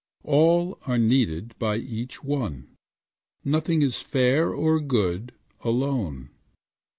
All 0.23 0.79
are 0.87 0.97
needed 0.97 1.53
by 1.59 1.75
each 1.77 2.23
one; 2.23 2.75
Nothing 3.45 3.83
is 3.83 3.99
fair 3.99 4.51
or 4.51 4.79
good 4.79 5.31
alone. 5.63 6.31